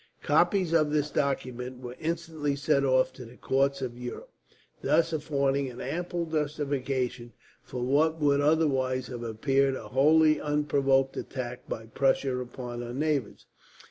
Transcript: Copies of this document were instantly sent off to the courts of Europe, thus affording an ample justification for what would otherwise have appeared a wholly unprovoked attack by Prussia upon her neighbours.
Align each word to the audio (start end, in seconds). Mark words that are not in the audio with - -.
Copies 0.23 0.73
of 0.73 0.89
this 0.91 1.11
document 1.11 1.79
were 1.79 1.95
instantly 1.99 2.55
sent 2.55 2.83
off 2.85 3.13
to 3.13 3.23
the 3.23 3.37
courts 3.37 3.83
of 3.83 3.95
Europe, 3.99 4.31
thus 4.81 5.13
affording 5.13 5.69
an 5.69 5.79
ample 5.79 6.25
justification 6.25 7.33
for 7.61 7.83
what 7.83 8.19
would 8.19 8.41
otherwise 8.41 9.05
have 9.09 9.21
appeared 9.21 9.75
a 9.75 9.89
wholly 9.89 10.41
unprovoked 10.41 11.17
attack 11.17 11.69
by 11.69 11.85
Prussia 11.85 12.35
upon 12.39 12.81
her 12.81 12.95
neighbours. 12.95 13.45